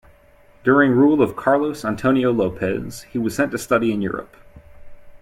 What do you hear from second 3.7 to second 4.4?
in Europe.